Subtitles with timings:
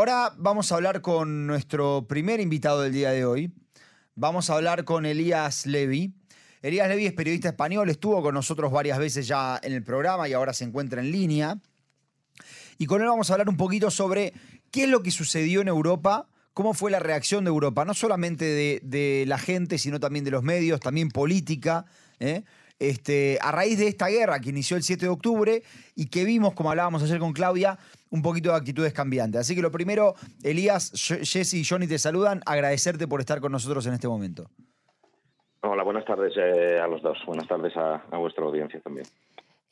[0.00, 3.52] Ahora vamos a hablar con nuestro primer invitado del día de hoy.
[4.14, 6.14] Vamos a hablar con Elías Levy.
[6.62, 10.32] Elías Levy es periodista español, estuvo con nosotros varias veces ya en el programa y
[10.32, 11.58] ahora se encuentra en línea.
[12.78, 14.32] Y con él vamos a hablar un poquito sobre
[14.70, 18.80] qué es lo que sucedió en Europa, cómo fue la reacción de Europa, no solamente
[18.82, 21.84] de, la gente, sino también de los medios, también política.
[22.20, 22.44] ¿eh?
[22.80, 25.62] Este, a raíz de esta guerra que inició el 7 de octubre
[25.94, 29.42] y que vimos, como hablábamos ayer con Claudia, un poquito de actitudes cambiantes.
[29.42, 33.86] Así que lo primero, Elías, Jesse y Johnny te saludan, agradecerte por estar con nosotros
[33.86, 34.50] en este momento.
[35.62, 37.18] Hola, buenas tardes eh, a los dos.
[37.26, 39.06] Buenas tardes a, vuestra audiencia también.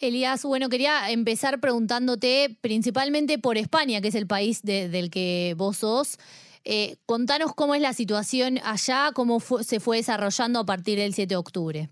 [0.00, 5.78] Elías, bueno, quería empezar preguntándote principalmente por España, que es el país del que vos
[5.78, 6.18] sos.
[6.64, 11.28] Eh, contanos cómo es la situación allá, cómo se fue desarrollando a partir del 7
[11.28, 11.88] de octubre.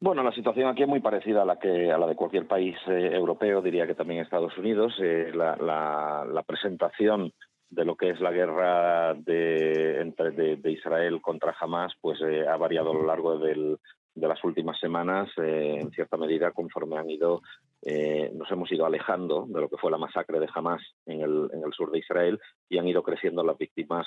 [0.00, 2.76] Bueno, la situación aquí es muy parecida a la que a la de cualquier país
[2.88, 4.94] eh, europeo, diría que también Estados Unidos.
[4.98, 7.32] la, presentación
[7.70, 12.56] de lo que es la guerra de, entre, de, Israel contra Hamas, pues eh, ha
[12.56, 13.78] variado a lo largo del,
[14.14, 17.42] de las últimas semanas, eh, en cierta medida, conforme han ido,
[17.82, 21.50] eh, nos hemos ido alejando de lo que fue la masacre de Hamas en el,
[21.52, 24.06] en el sur de Israel y han ido creciendo las víctimas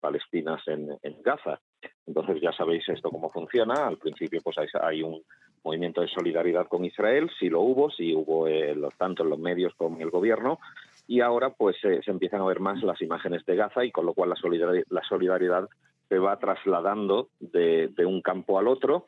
[0.00, 1.60] palestinas en, en, Gaza.
[2.06, 3.86] Entonces ya sabéis esto cómo funciona.
[3.86, 5.22] Al principio pues hay, un
[5.64, 8.46] movimiento de solidaridad con Israel, sí lo hubo, sí hubo
[8.96, 10.58] tanto en los medios como en el gobierno,
[11.06, 14.14] y ahora pues se empiezan a ver más las imágenes de Gaza y con lo
[14.14, 15.68] cual la solidaridad, la solidaridad
[16.10, 19.06] se va trasladando de, un campo al otro.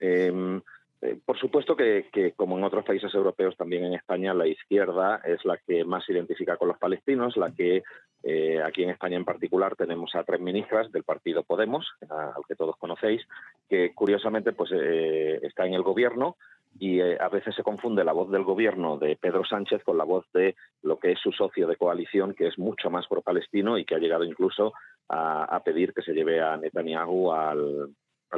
[0.00, 0.60] Em,
[1.02, 5.44] eh, por supuesto que, como en otros países europeos, también en España, la izquierda es
[5.44, 7.82] la que más se identifica con los palestinos, la que
[8.22, 12.56] eh, aquí en España en particular tenemos a tres ministras del partido Podemos, al que
[12.56, 13.22] todos conocéis,
[13.68, 16.36] que curiosamente pues eh, está en el gobierno,
[16.78, 20.04] y eh, a veces se confunde la voz del gobierno de Pedro Sánchez con la
[20.04, 23.84] voz de lo que es su socio de coalición, que es mucho más pro-palestino y
[23.84, 24.72] que ha llegado incluso
[25.08, 27.94] a, pedir que se lleve a Netanyahu al,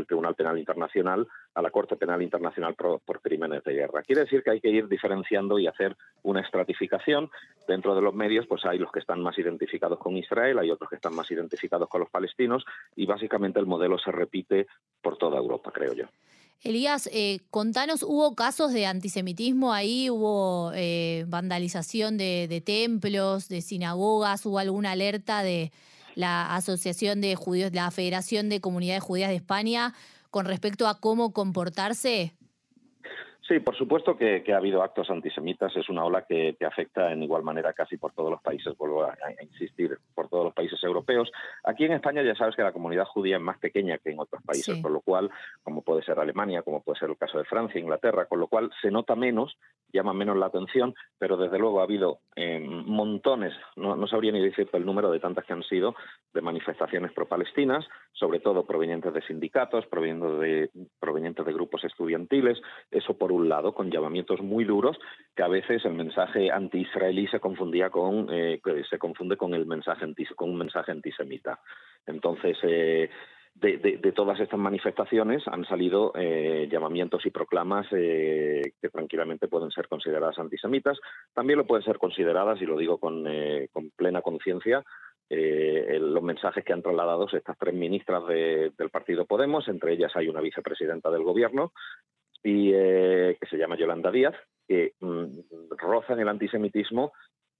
[0.07, 4.03] Tribunal Penal Internacional, a la Corte Penal Internacional por, crímenes de guerra.
[4.03, 7.29] Quiere decir que hay que ir diferenciando y hacer una estratificación.
[7.67, 10.91] Dentro de los medios, pues hay los que están más identificados con Israel, hay otros
[10.91, 12.65] que están más identificados con los palestinos
[12.95, 14.67] y básicamente el modelo se repite
[15.03, 16.07] por toda Europa, creo yo.
[16.63, 20.11] Elías, eh, contanos, ¿hubo casos de antisemitismo ahí?
[20.11, 24.45] ¿Hubo eh, vandalización de, templos, de sinagogas?
[24.45, 25.73] ¿Hubo alguna alerta de
[26.15, 29.95] la Asociación de Judíos, la Federación de Comunidades Judías de España
[30.31, 32.35] con respecto a cómo comportarse?
[33.51, 35.75] Sí, por supuesto que, ha habido actos antisemitas.
[35.75, 39.17] Es una ola que, afecta en igual manera casi por todos los países, vuelvo a,
[39.43, 41.33] insistir, por todos los países europeos.
[41.65, 44.41] Aquí en España ya sabes que la comunidad judía es más pequeña que en otros
[44.45, 45.33] países, por lo cual,
[45.65, 48.71] como puede ser Alemania, como puede ser el caso de Francia, Inglaterra, con lo cual
[48.81, 49.59] se nota menos,
[49.93, 54.41] llama menos la atención, pero desde luego ha habido eh, montones, no, no, sabría ni
[54.41, 55.97] decirte el número de tantas que han sido,
[56.33, 62.61] de manifestaciones pro-palestinas, sobre todo provenientes de sindicatos, provenientes de, provenientes de grupos estudiantiles,
[62.93, 64.99] eso por un lado, con llamamientos muy duros,
[65.35, 70.07] que a veces el mensaje anti-israelí se confundía con, eh, se confunde con el mensaje
[70.37, 71.61] con un mensaje antisemita.
[72.07, 73.11] Entonces, eh,
[73.55, 80.39] de, todas estas manifestaciones han salido eh, llamamientos y proclamas que tranquilamente pueden ser consideradas
[80.39, 80.99] antisemitas.
[81.35, 83.25] También lo pueden ser consideradas, y lo digo con,
[83.73, 84.85] con plena conciencia,
[85.31, 90.41] los mensajes que han trasladado estas tres ministras del partido Podemos, entre ellas hay una
[90.41, 91.73] vicepresidenta del gobierno,
[92.43, 94.35] y eh, que se llama Yolanda Díaz,
[94.67, 95.27] que mm,
[95.79, 97.13] rozan el antisemitismo,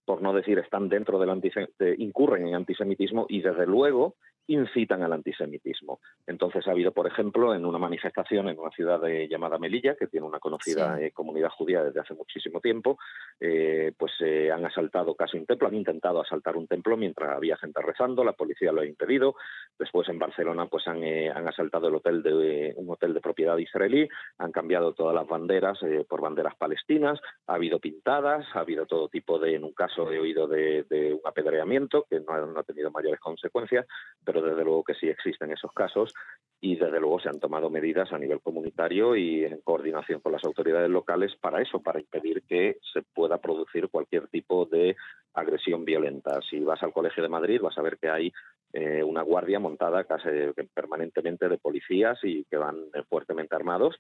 [0.05, 5.13] por no decir están dentro del antisemitismo, incurren en antisemitismo y desde luego incitan al
[5.13, 6.01] antisemitismo.
[6.27, 10.27] Entonces ha habido, por ejemplo, en una manifestación en una ciudad llamada Melilla, que tiene
[10.27, 12.99] una conocida eh, comunidad judía desde hace muchísimo tiempo,
[13.39, 17.57] eh, pues eh, han asaltado casi un templo, han intentado asaltar un templo mientras había
[17.57, 19.35] gente rezando, la policía lo ha impedido.
[19.79, 24.09] Después en Barcelona pues han, han asaltado el hotel de un hotel de propiedad israelí,
[24.39, 25.79] han cambiado todas las banderas
[26.09, 30.19] por banderas palestinas, ha habido pintadas, ha habido todo tipo de, en un caso he
[30.19, 33.87] oído de, un apedreamiento que no no ha tenido mayores consecuencias,
[34.25, 36.15] pero desde luego que sí existen esos casos
[36.61, 40.45] y desde luego se han tomado medidas a nivel comunitario y en coordinación con las
[40.45, 44.95] autoridades locales para eso, para impedir que se pueda producir cualquier tipo de
[45.33, 46.39] agresión violenta.
[46.49, 48.33] Si vas al Colegio de Madrid vas a ver que hay
[48.73, 50.29] eh, una guardia montada casi
[50.75, 52.77] permanentemente de policías y que van
[53.09, 53.97] fuertemente armados,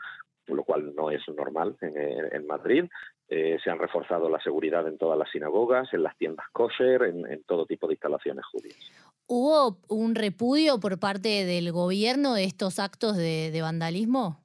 [0.46, 2.84] lo cual no es normal en, Madrid.
[3.28, 7.44] Eh, se han reforzado la seguridad en todas las sinagogas, en las tiendas kosher, en
[7.44, 9.09] todo tipo de instalaciones judías.
[9.32, 14.40] ¿Hubo un repudio por parte del gobierno de estos actos de, vandalismo?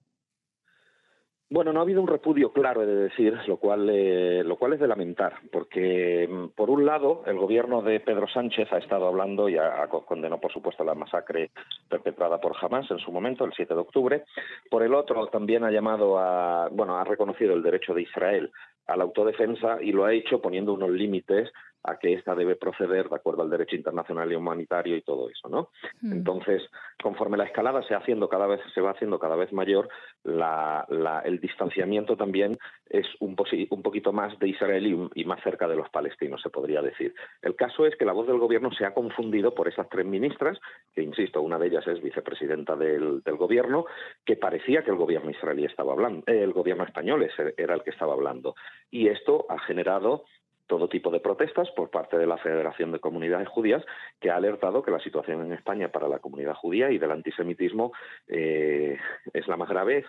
[1.49, 4.73] Bueno, no ha habido un repudio claro, he de decir, lo cual, eh, lo cual
[4.73, 9.07] es de lamentar, porque mm, por un lado el gobierno de Pedro Sánchez ha estado
[9.07, 11.49] hablando y ha, condenado, por supuesto, la masacre
[11.89, 14.23] perpetrada por Hamas en su momento, el 7 de octubre.
[14.69, 18.51] Por el otro, también ha llamado a, bueno, ha reconocido el derecho de Israel
[18.85, 21.51] a la autodefensa y lo ha hecho poniendo unos límites
[21.85, 25.49] a que ésta debe proceder de acuerdo al derecho internacional y humanitario y todo eso,
[25.49, 25.69] ¿no?
[26.01, 26.13] Hmm.
[26.13, 26.63] Entonces,
[27.01, 29.89] conforme la escalada se, haciendo cada vez, se va haciendo cada vez mayor,
[30.25, 32.57] el distanciamiento también
[32.89, 33.35] es un,
[33.69, 37.13] un poquito más de Israel y, más cerca de los palestinos, se podría decir.
[37.41, 40.59] El caso es que la voz del gobierno se ha confundido por esas tres ministras,
[40.93, 43.85] que insisto, una de ellas es vicepresidenta del, gobierno,
[44.23, 47.27] que parecía que el gobierno israelí estaba hablando, eh, el gobierno español
[47.57, 48.55] era el que estaba hablando.
[48.89, 50.25] Y esto ha generado
[50.67, 53.83] todo tipo de protestas por parte de la Federación de Comunidades Judías,
[54.19, 57.91] que ha alertado que la situación en España para la comunidad judía y del antisemitismo
[58.27, 58.97] eh,
[59.33, 60.05] es la más grave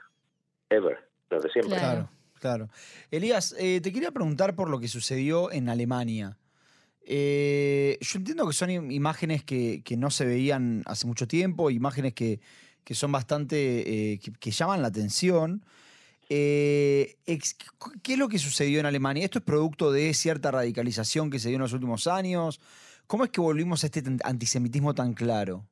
[0.71, 0.99] ever,
[1.31, 1.77] desde siempre.
[1.77, 2.09] Claro,
[2.41, 2.69] claro.
[3.11, 6.39] Elías, eh, te quería preguntar por lo que sucedió en Alemania.
[7.09, 12.41] Eh, yo entiendo que son imágenes que, no se veían hace mucho tiempo, imágenes que,
[12.91, 15.63] son bastante, que llaman la atención.
[16.29, 17.17] Eh,
[18.03, 19.25] ¿Qué es lo que sucedió en Alemania?
[19.25, 22.61] ¿Esto es producto de cierta radicalización que se dio en los últimos años?
[23.07, 25.63] ¿Cómo es que volvimos a este antisemitismo tan claro?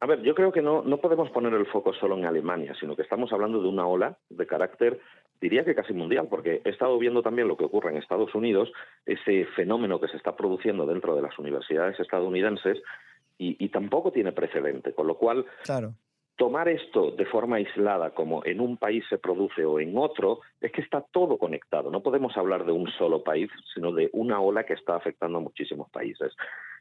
[0.00, 2.96] A ver, yo creo que no, no podemos poner el foco solo en Alemania, sino
[2.96, 4.98] que estamos hablando de una ola de carácter,
[5.40, 8.72] diría que casi mundial, porque he estado viendo también lo que ocurre en Estados Unidos,
[9.04, 12.78] ese fenómeno que se está produciendo dentro de las universidades estadounidenses,
[13.36, 15.94] y, y tampoco tiene precedente, con lo cual claro
[16.40, 20.72] tomar esto de forma aislada, como en un país se produce o en otro, es
[20.72, 21.90] que está todo conectado.
[21.90, 25.42] No podemos hablar de un solo país, sino de una ola que está afectando a
[25.42, 26.34] muchísimos países.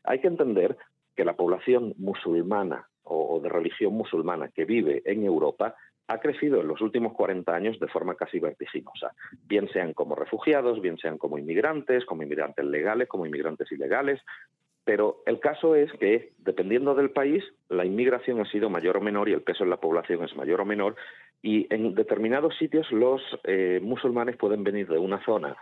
[0.06, 0.78] Hay que entender
[1.14, 5.76] que la población musulmana o de religión musulmana que vive en Europa
[6.08, 9.14] ha crecido en los últimos 40 años de forma casi vertiginosa,
[9.44, 14.22] bien sean como refugiados, bien sean como inmigrantes, como inmigrantes legales, como inmigrantes ilegales,
[14.90, 19.30] pero el caso es que, dependiendo del país, la inmigración ha sido mayor o menor
[19.30, 20.96] y el peso en la población es mayor o menor.
[21.44, 25.56] Y en determinados sitios los eh, musulmanes pueden venir de una zona,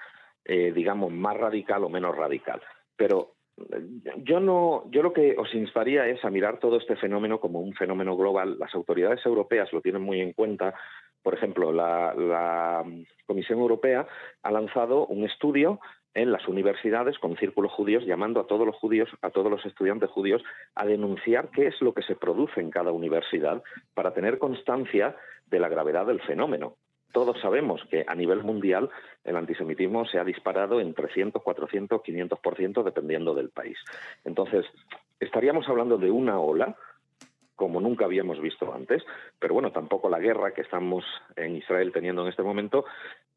[0.45, 2.61] eh, digamos, más radical o menos radical.
[2.95, 3.81] Pero eh,
[4.23, 7.73] yo no, yo lo que os instaría es a mirar todo este fenómeno como un
[7.73, 8.57] fenómeno global.
[8.57, 10.73] Las autoridades europeas lo tienen muy en cuenta.
[11.21, 12.85] Por ejemplo, la
[13.25, 14.07] Comisión Europea
[14.41, 15.81] ha lanzado un estudio
[16.13, 20.09] en las universidades con círculos judíos llamando a todos los judíos, a todos los estudiantes
[20.09, 20.43] judíos
[20.75, 23.61] a denunciar qué es lo que se produce en cada universidad
[23.93, 25.15] para tener constancia
[25.45, 26.75] de la gravedad del fenómeno.
[27.13, 28.89] Todos sabemos que a nivel mundial
[29.23, 33.77] el antisemitismo se ha disparado en 300, 400, 500% dependiendo del país.
[34.25, 34.65] Entonces,
[35.19, 36.75] estaríamos hablando de una ola
[37.55, 39.03] como nunca habíamos visto antes,
[39.39, 41.03] pero bueno, tampoco la guerra que estamos
[41.35, 42.85] en Israel teniendo en este momento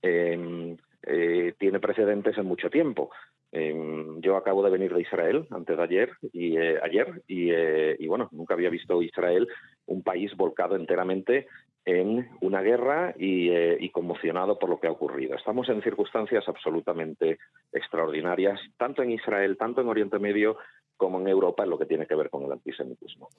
[0.02, 3.10] eh, eh, tiene precedentes en mucho tiempo.
[3.52, 8.06] Em, yo acabo de venir de Israel antes de ayer y eh, ayer eh, y,
[8.06, 9.48] bueno nunca había visto Israel
[9.86, 11.48] un país volcado enteramente
[11.84, 15.34] en una guerra y, y, conmocionado por lo que ha ocurrido.
[15.34, 17.38] Estamos en circunstancias absolutamente
[17.72, 20.58] extraordinarias, tanto en Israel, tanto en Oriente Medio,
[20.98, 23.30] como en Europa en lo que tiene que ver con el antisemitismo.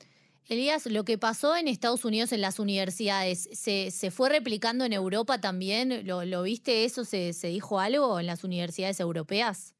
[0.49, 4.93] Elías, lo que pasó en Estados Unidos en las universidades, ¿se, se fue replicando en
[4.93, 6.05] Europa también?
[6.05, 7.05] ¿Lo, viste eso?
[7.05, 9.75] ¿Se, ¿Se, dijo algo en las universidades europeas?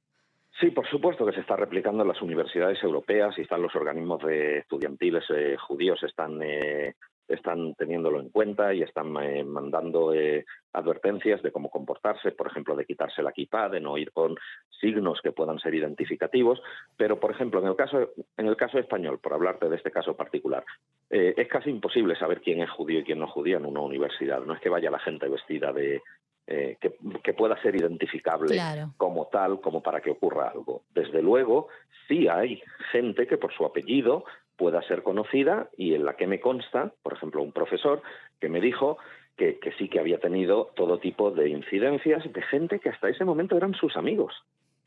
[0.59, 4.21] Sí, por supuesto que se está replicando en las universidades europeas y están los organismos
[4.23, 6.93] de estudiantiles eh, judíos, están eh,
[7.33, 12.75] están teniéndolo en cuenta y están eh, mandando eh, advertencias de cómo comportarse, por ejemplo,
[12.75, 14.35] de quitarse la kippah, de no ir con
[14.79, 16.61] signos que puedan ser identificativos.
[16.97, 20.15] Pero, por ejemplo, en el caso, en el caso español, por hablarte de este caso
[20.15, 20.63] particular,
[21.09, 23.81] eh, es casi imposible saber quién es judío y quién no es judío en una
[23.81, 24.41] universidad.
[24.41, 26.01] No es que vaya la gente vestida de,
[26.45, 28.59] que, pueda ser identificable
[28.97, 30.83] como tal, como para que ocurra algo.
[30.93, 31.69] Desde luego,
[32.07, 32.61] sí hay
[32.91, 34.25] gente que por su apellido
[34.61, 38.03] pueda ser conocida y en la que me consta, por ejemplo, un profesor
[38.39, 38.99] que me dijo
[39.35, 43.57] que, sí que había tenido todo tipo de incidencias de gente que hasta ese momento
[43.57, 44.35] eran sus amigos.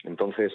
[0.04, 0.52] Entonces,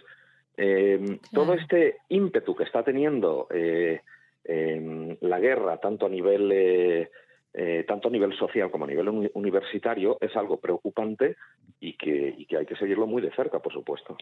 [0.55, 3.99] em, todo este ímpetu que está teniendo eh,
[4.45, 7.09] em, la guerra, tanto a nivel
[7.53, 11.35] eh, tanto a nivel social como a nivel universitario, es algo preocupante
[11.79, 14.15] y que, y que hay que seguirlo muy de cerca, por supuesto.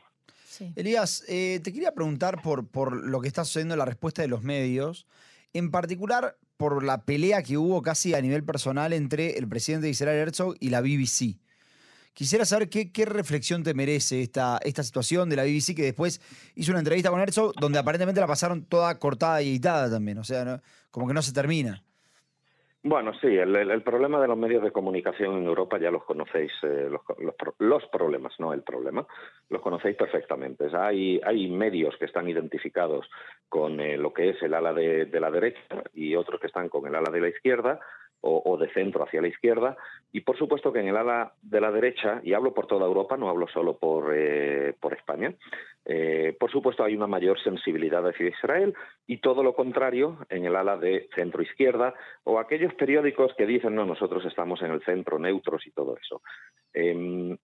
[0.75, 4.27] Elías, eh, te quería preguntar por, por lo que está sucediendo en la respuesta de
[4.27, 5.07] los medios,
[5.53, 9.91] en particular por la pelea que hubo casi a nivel personal entre el presidente de
[9.91, 11.39] Israel Herzog y la BBC.
[12.13, 16.19] Quisiera saber qué, qué, reflexión te merece esta, esta situación de la BBC que después
[16.55, 20.23] hizo una entrevista con Herzog donde aparentemente la pasaron toda cortada y editada también, o
[20.23, 21.83] sea, como que no se termina.
[22.89, 26.89] Bueno, sí, el, problema de los medios de comunicación en Europa ya los conocéis, eh,
[27.59, 29.05] los, problemas, no el problema,
[29.49, 30.67] los conocéis perfectamente.
[30.73, 33.05] Hay, hay medios que están identificados
[33.49, 36.87] con eh, lo que es el ala de, la derecha y otros que están con
[36.87, 37.77] el ala de la izquierda
[38.21, 39.77] o, de centro hacia la izquierda.
[40.11, 43.17] Y por supuesto que en el ala de la derecha, y hablo por toda Europa,
[43.17, 45.33] no hablo solo por, eh, por España,
[45.85, 48.73] eh, por supuesto hay una mayor sensibilidad hacia Israel
[49.05, 51.93] y todo lo contrario en el ala de centro izquierda
[52.23, 56.21] o aquellos periódicos que dicen no, nosotros estamos en el centro, neutros y todo eso.
[56.73, 57.37] Em,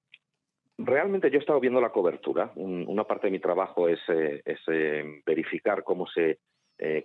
[0.78, 2.52] realmente yo he estado viendo la cobertura.
[2.56, 6.40] una parte de mi trabajo es, eh, em, verificar cómo se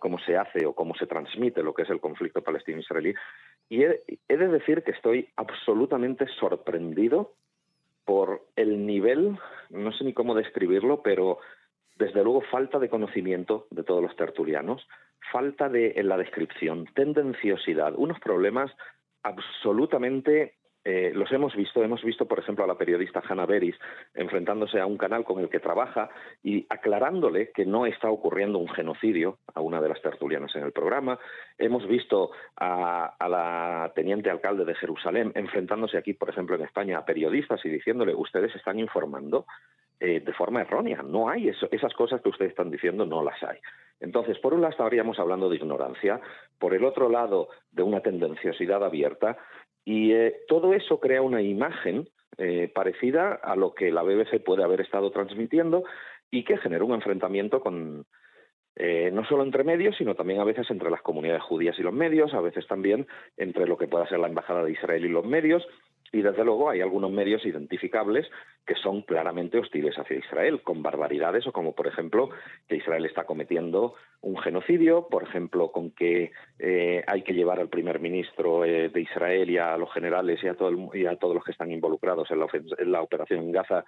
[0.00, 3.14] cómo se hace o cómo se transmite lo que es el conflicto palestino-israelí.
[3.68, 7.34] Y he, de decir que estoy absolutamente sorprendido
[8.04, 9.38] por el nivel,
[9.70, 11.38] no sé ni cómo describirlo, pero
[11.96, 14.86] desde luego falta de conocimiento de todos los tertulianos,
[15.30, 18.70] falta de en la descripción, tendenciosidad, unos problemas
[19.22, 20.57] absolutamente
[20.90, 23.76] eh, los hemos visto, hemos visto, por ejemplo, a la periodista Hannah Beris
[24.14, 26.08] enfrentándose a un canal con el que trabaja
[26.42, 30.72] y aclarándole que no está ocurriendo un genocidio a una de las tertulianas en el
[30.72, 31.18] programa.
[31.58, 37.04] Hemos visto a, la teniente alcalde de Jerusalén enfrentándose aquí, por ejemplo, en España, a
[37.04, 39.44] periodistas y diciéndole, ustedes están informando
[40.00, 41.02] eh, de forma errónea.
[41.02, 43.58] No hay esas cosas que ustedes están diciendo, no las hay.
[44.00, 46.18] Entonces, por un lado estaríamos hablando de ignorancia,
[46.58, 49.36] por el otro lado de una tendenciosidad abierta
[49.88, 54.62] y eh, todo eso crea una imagen eh, parecida a lo que la BBC puede
[54.62, 55.82] haber estado transmitiendo
[56.30, 58.04] y que genera un enfrentamiento con,
[58.76, 61.94] eh, no solo entre medios, sino también a veces entre las comunidades judías y los
[61.94, 63.06] medios, a veces también
[63.38, 65.66] entre lo que pueda ser la Embajada de Israel y los medios,
[66.12, 68.26] y desde luego hay algunos medios identificables
[68.66, 72.30] que son claramente hostiles hacia Israel, con barbaridades o como por ejemplo
[72.66, 77.68] que Israel está cometiendo un genocidio, por ejemplo con que eh, hay que llevar al
[77.68, 81.34] primer ministro eh, de Israel y a los generales y a, todo y a todos
[81.34, 83.84] los que están involucrados en la, operación en Gaza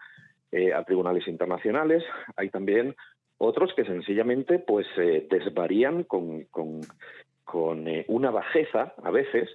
[0.53, 2.03] eh, a tribunales internacionales.
[2.37, 2.95] Hay también
[3.39, 9.49] otros que sencillamente pues desvarían con, con una bajeza a veces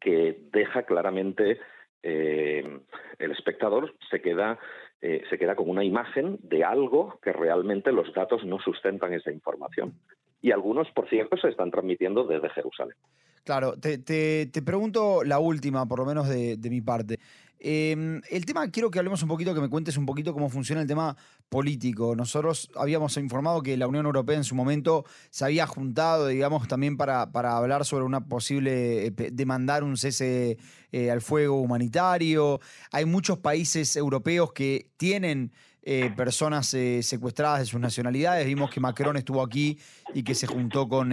[0.00, 1.58] que deja claramente
[2.04, 2.80] eh,
[3.18, 4.58] el espectador se queda,
[5.00, 9.32] eh, se queda con una imagen de algo que realmente los datos no sustentan esa
[9.32, 9.94] información.
[10.42, 12.96] Y algunos, por cierto, se están transmitiendo desde Jerusalén.
[13.44, 17.18] Claro, te, te, pregunto la última, por lo menos de, mi parte.
[17.66, 20.82] Em, el tema, quiero que hablemos un poquito, que me cuentes un poquito cómo funciona
[20.82, 21.16] el tema
[21.48, 22.14] político.
[22.14, 26.96] Nosotros habíamos informado que la Unión Europea en su momento se había juntado, digamos, también
[26.98, 30.58] para, hablar sobre una posible, eh, demandar un cese
[30.92, 32.60] eh, al fuego humanitario.
[32.92, 38.46] Hay muchos países europeos que tienen eh, personas secuestradas de sus nacionalidades.
[38.46, 39.78] Vimos que Macron estuvo aquí
[40.12, 41.10] y que se juntó con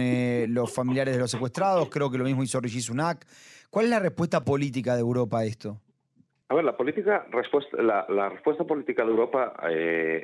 [0.52, 1.88] los familiares de los secuestrados.
[1.88, 3.26] Creo que lo mismo hizo Rishi Sunak.
[3.70, 5.80] ¿Cuál es la respuesta política de Europa a esto?
[6.52, 9.54] A ver, la política, respuesta, la, respuesta política de Europa,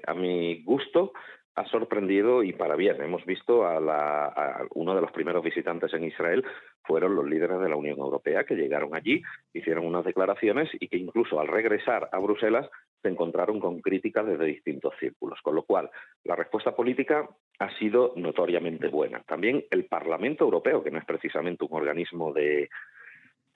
[0.06, 1.14] a mi gusto,
[1.54, 3.00] ha sorprendido y para bien.
[3.00, 6.44] Hemos visto a, a, uno de los primeros visitantes en Israel
[6.84, 9.22] fueron los líderes de la Unión Europea que llegaron allí,
[9.54, 12.68] hicieron unas declaraciones y que incluso al regresar a Bruselas
[13.00, 15.88] se encontraron con críticas desde distintos círculos, con lo cual
[16.24, 17.26] la respuesta política
[17.58, 19.22] ha sido notoriamente buena.
[19.26, 22.68] También el Parlamento Europeo, que no es precisamente un organismo de,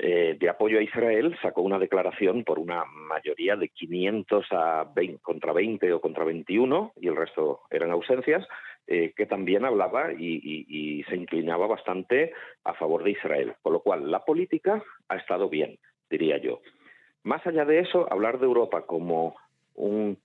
[0.04, 5.22] eh, de apoyo a Israel, sacó una declaración por una mayoría de 500 a 20,
[5.22, 8.44] contra 20 o contra 21, y el resto eran ausencias,
[8.88, 12.32] eh, que también hablaba y, se inclinaba bastante
[12.64, 13.54] a favor de Israel.
[13.62, 15.78] Con lo cual, la política ha estado bien,
[16.10, 16.62] diría yo.
[17.22, 19.36] Más allá de eso, hablar de Europa como
[19.76, 20.18] un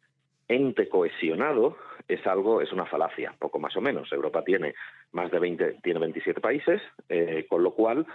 [0.48, 4.12] ente cohesionado es algo, es una falacia, poco más o menos.
[4.12, 4.74] Europa tiene
[5.12, 8.08] más de 20, tiene 27 países, eh, con lo cual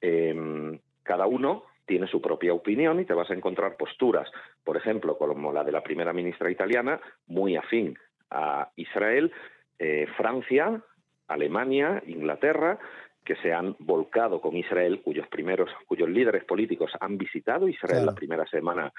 [0.00, 4.30] em, cada uno tiene su propia opinión y te vas a encontrar posturas,
[4.62, 7.98] por ejemplo, como la de la primera ministra italiana, muy afín
[8.30, 9.32] a Israel,
[9.78, 10.82] eh, Francia,
[11.26, 12.78] Alemania, Inglaterra,
[13.24, 18.14] que se han volcado con Israel, cuyos primeros, cuyos líderes políticos han visitado Israel la
[18.14, 18.92] primera semana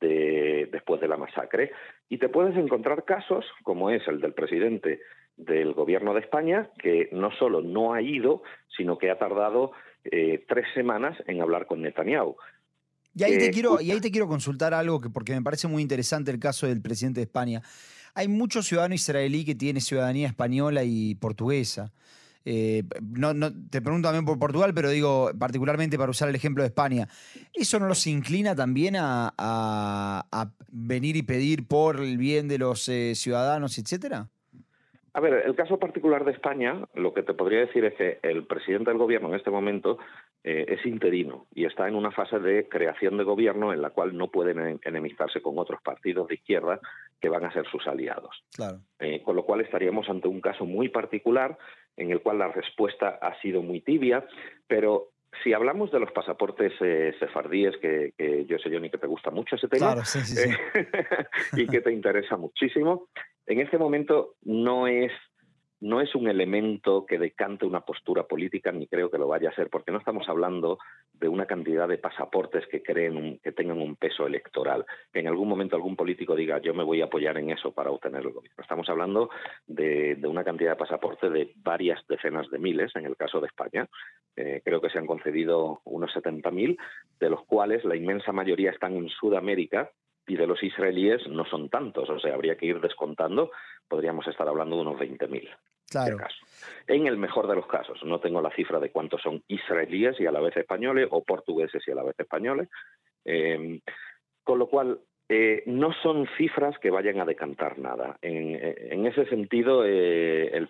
[0.00, 1.72] de, después de la masacre,
[2.08, 5.00] y te puedes encontrar casos, como es el del presidente
[5.36, 9.72] del gobierno de España, que no solo no ha ido, sino que ha tardado
[10.12, 12.36] eh, tres semanas en hablar con Netanyahu.
[13.14, 15.80] Y ahí, te quiero, y ahí te quiero consultar algo que porque me parece muy
[15.82, 17.62] interesante el caso del presidente de España.
[18.14, 21.92] Hay muchos ciudadanos israelí que tienen ciudadanía española y portuguesa.
[22.48, 23.34] Eh, no,
[23.70, 27.08] te pregunto también por Portugal, pero digo particularmente para usar el ejemplo de España.
[27.52, 30.22] ¿Eso no los inclina también a,
[30.70, 34.28] venir y pedir por el bien de los eh, ciudadanos, etcétera?
[35.16, 38.44] A ver, el caso particular de España, lo que te podría decir es que el
[38.44, 39.96] presidente del gobierno en este momento
[40.44, 44.14] eh, es interino y está en una fase de creación de gobierno en la cual
[44.14, 46.80] no pueden enemistarse con otros partidos de izquierda
[47.18, 48.44] que van a ser sus aliados.
[48.54, 48.80] Claro.
[48.98, 51.56] Eh, con lo cual estaríamos ante un caso muy particular
[51.96, 54.26] en el cual la respuesta ha sido muy tibia,
[54.66, 58.12] pero si hablamos de los pasaportes eh, sefardíes, que,
[58.46, 59.94] yo sé, Johnny, que te gusta mucho ese tema
[61.56, 63.08] y que te interesa muchísimo,
[63.46, 65.12] en este momento no es
[65.80, 69.54] no es un elemento que decante una postura política, ni creo que lo vaya a
[69.54, 70.78] ser, porque no estamos hablando
[71.12, 74.86] de una cantidad de pasaportes que creen que tengan un peso electoral.
[75.12, 77.90] Que en algún momento algún político diga yo me voy a apoyar en eso para
[77.90, 78.62] obtener el gobierno.
[78.62, 79.28] Estamos hablando
[79.66, 83.86] de, una cantidad de pasaportes de varias decenas de miles, en el caso de España.
[84.34, 86.78] Eh, creo que se han concedido unos 70.000,
[87.20, 89.90] de los cuales la inmensa mayoría están en Sudamérica
[90.26, 93.50] y de los israelíes no son tantos, o sea, habría que ir descontando,
[93.88, 95.48] podríamos estar hablando de unos 20.000.
[95.88, 96.18] Claro.
[96.88, 100.26] En el mejor de los casos, no tengo la cifra de cuántos son israelíes y
[100.26, 102.68] a la vez españoles o portugueses y a la vez españoles,
[103.24, 103.80] eh,
[104.42, 108.16] con lo cual eh, no son cifras que vayan a decantar nada.
[108.22, 110.66] En, ese sentido, eh,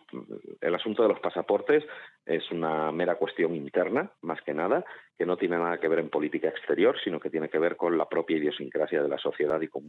[0.61, 1.85] el, asunto de los pasaportes
[2.25, 4.83] es una mera cuestión interna, más que nada,
[5.19, 7.99] que no tiene nada que ver en política exterior, sino que tiene que ver con
[7.99, 9.89] la propia idiosincrasia de la sociedad y con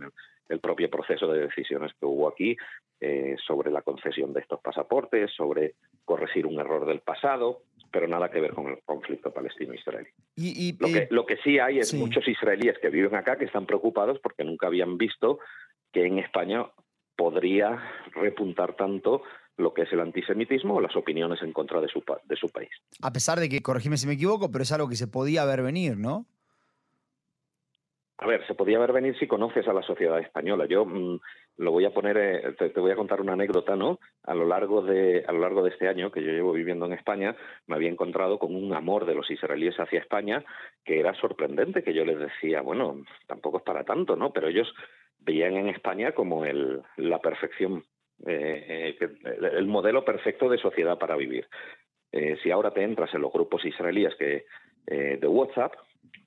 [0.49, 2.57] el, propio proceso de decisiones que hubo aquí
[2.99, 8.29] eh, sobre la concesión de estos pasaportes, sobre corregir un error del pasado, pero nada
[8.29, 10.09] que ver con el conflicto palestino-israelí.
[10.35, 10.77] Y,
[11.09, 14.67] lo, que, sí hay es muchos israelíes que viven acá que están preocupados porque nunca
[14.67, 15.39] habían visto
[15.91, 16.65] que en España
[17.15, 17.81] podría
[18.13, 19.23] repuntar tanto
[19.57, 22.69] lo que es el antisemitismo o las opiniones en contra de su, de su país.
[23.01, 25.63] A pesar de que, corregime si me equivoco, pero es algo que se podía ver
[25.63, 26.27] venir, ¿no?
[28.19, 30.65] A ver, se podía ver venir si conoces a la sociedad española.
[30.65, 31.19] Yo mm,
[31.57, 33.99] lo voy a poner, eh, te, voy a contar una anécdota, ¿no?
[34.23, 36.93] A lo largo de a lo largo de este año que yo llevo viviendo en
[36.93, 37.35] España,
[37.67, 40.43] me había encontrado con un amor de los israelíes hacia España
[40.83, 44.33] que era sorprendente, que yo les decía, bueno, tampoco es para tanto, ¿no?
[44.33, 44.73] Pero ellos
[45.19, 47.83] veían en España como el, la perfección,
[48.25, 49.09] eh, eh,
[49.53, 51.45] el modelo perfecto de sociedad para vivir.
[52.41, 54.45] si ahora te entras en los grupos israelíes que
[54.87, 55.73] de WhatsApp,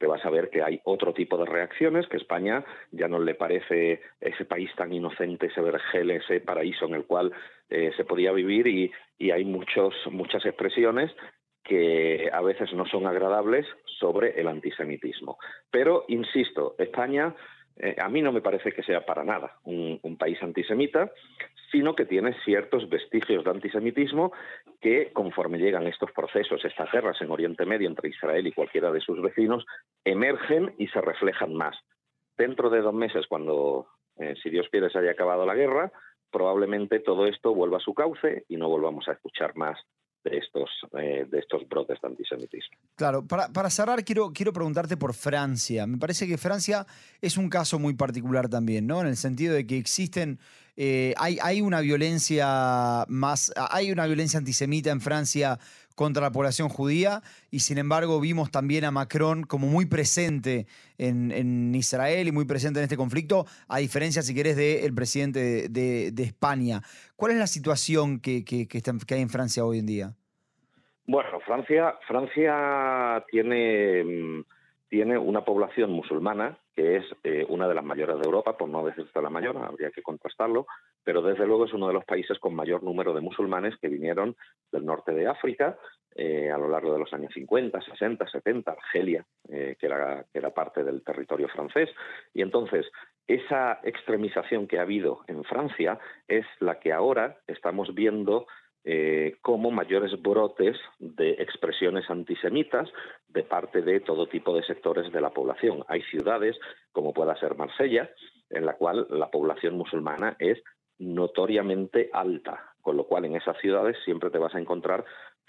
[0.01, 3.35] te vas a ver que hay otro tipo de reacciones, que España ya no le
[3.35, 7.31] parece ese país tan inocente, ese vergel, ese paraíso en el cual
[7.69, 8.91] eh, se podía vivir y,
[9.31, 11.15] hay muchos, muchas expresiones
[11.63, 13.67] que a veces no son agradables
[13.99, 15.37] sobre el antisemitismo.
[15.71, 17.35] Pero, insisto, España
[17.77, 21.13] eh, a mí no me parece que sea para nada un, país antisemita,
[21.71, 24.33] sino que tiene ciertos vestigios de antisemitismo
[24.81, 29.01] que, conforme llegan estos procesos, estas guerras en Oriente Medio entre Israel y cualquiera de
[29.01, 29.65] sus vecinos,
[30.05, 31.77] emergen y se reflejan más.
[32.37, 35.93] Dentro de dos meses, cuando, eh, si Dios quiere, se haya acabado la guerra,
[36.31, 39.79] probablemente todo esto vuelva a su cauce y no volvamos a escuchar más
[40.25, 42.77] de estos, eh, de estos brotes de antisemitismo.
[42.95, 45.87] Claro, para, cerrar quiero, quiero preguntarte por Francia.
[45.87, 46.87] Me parece que Francia
[47.21, 49.01] es un caso muy particular también, ¿no?
[49.01, 50.39] En el sentido de que existen,
[50.83, 55.59] eh, hay, una violencia más, hay una violencia antisemita en Francia
[55.95, 60.65] contra la población judía y sin embargo vimos también a Macron como muy presente
[60.97, 66.23] en, Israel y muy presente en este conflicto, a diferencia, si querés, del presidente de,
[66.23, 66.81] España.
[67.15, 68.67] ¿Cuál es la situación que, que,
[69.15, 70.15] hay en Francia hoy en día?
[71.07, 74.45] Bueno, Francia, Francia tiene, mm,
[74.89, 78.85] tiene una población musulmana que es eh, una de las mayores de Europa, por no
[78.85, 80.67] decirte la mayor, habría que contrastarlo,
[81.05, 84.37] pero desde luego es uno de los países con mayor número de musulmanes que vinieron
[84.71, 85.79] del norte de África
[86.15, 90.83] eh, a lo largo de los años 50, 60, 70, Argelia, eh, que era parte
[90.83, 91.89] del territorio francés.
[92.35, 92.87] Y entonces,
[93.27, 98.47] esa extremización que ha habido en Francia es la que ahora estamos viendo
[98.85, 102.89] eh, como mayores brotes de expresiones antisemitas
[103.29, 105.85] de parte de todo tipo de sectores de la población.
[105.89, 106.57] Hay ciudades,
[106.93, 108.11] como pueda ser Marsella,
[108.49, 110.63] en la cual la población musulmana es
[110.99, 115.05] notoriamente alta, con lo cual en esas ciudades siempre te vas a encontrar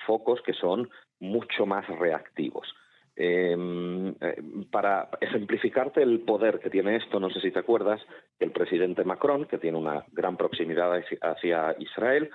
[0.06, 0.90] focos que son
[1.20, 2.68] mucho más reactivos.
[3.16, 4.42] Em, eh,
[4.72, 8.02] para ejemplificarte el poder que tiene esto, no sé si te acuerdas,
[8.40, 12.30] el presidente Macron, que tiene una gran proximidad hacia Israel,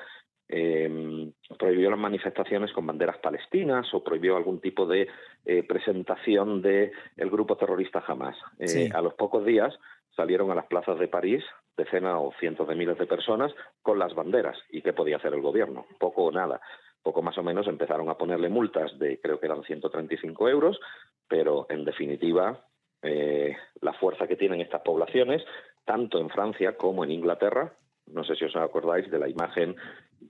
[0.49, 5.09] eh, prohibió las manifestaciones con banderas palestinas o prohibió algún tipo de
[5.45, 6.91] eh, presentación del
[7.31, 8.37] grupo terrorista Hamas.
[8.59, 9.77] Eh, a los pocos días
[10.15, 11.45] salieron a las plazas de París
[11.77, 14.59] decenas o cientos de miles de personas con las banderas.
[14.71, 15.87] ¿Y qué podía hacer el gobierno?
[15.99, 16.61] Poco o nada.
[17.03, 20.81] Poco más o menos empezaron a ponerle multas de creo que eran 135 euros,
[21.29, 22.65] pero en definitiva
[23.03, 25.45] eh, la fuerza que tienen estas poblaciones,
[25.85, 27.75] tanto en Francia como en Inglaterra,
[28.07, 29.77] no sé si os acordáis de la imagen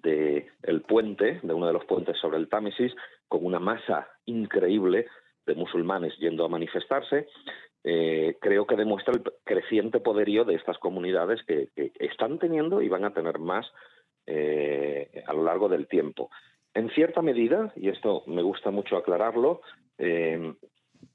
[0.07, 2.95] del el puente, de uno de los puentes sobre el Támesis,
[3.29, 5.07] con una masa increíble
[5.47, 7.29] de musulmanes yendo a manifestarse,
[7.85, 13.05] eh, creo que demuestra el creciente poderío de estas comunidades que, están teniendo y van
[13.05, 13.67] a tener más
[14.27, 16.31] eh, a lo largo del tiempo.
[16.75, 19.61] En cierta medida, y esto me gusta mucho aclararlo,
[19.99, 20.55] eh,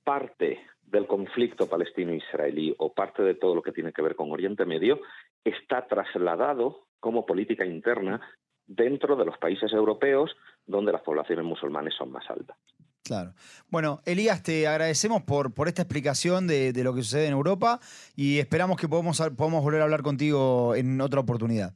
[0.03, 4.65] parte del conflicto palestino-israelí o parte de todo lo que tiene que ver con Oriente
[4.65, 4.99] Medio
[5.43, 8.21] está trasladado como política interna
[8.67, 10.31] dentro de los países europeos
[10.65, 12.57] donde las poblaciones musulmanes son más altas.
[13.03, 13.33] Claro.
[13.69, 17.79] Bueno, Elías, te agradecemos por, por esta explicación de, lo que sucede en Europa
[18.15, 21.73] y esperamos que podamos, podamos volver a hablar contigo en otra oportunidad.